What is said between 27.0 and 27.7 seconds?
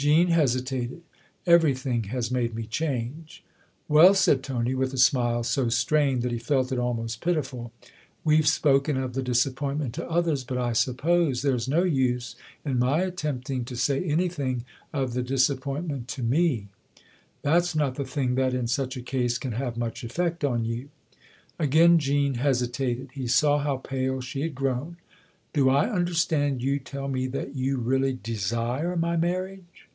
me that